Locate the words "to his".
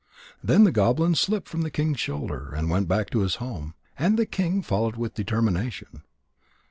3.11-3.35